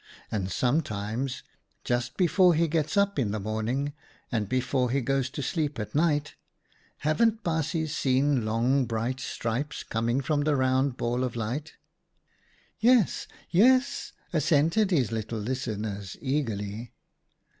[0.31, 1.43] And sometimes,
[1.83, 3.93] just before he gets up in the morning,
[4.31, 6.33] and before he goes to sleep at night,
[7.05, 11.71] haven't baasjes seen long bright stripes coming from the round ball of light?"■
[12.79, 16.93] 'Yes, yes," assented his little listeners, eagerly.